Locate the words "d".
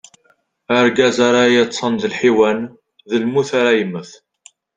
2.01-2.03, 3.09-3.11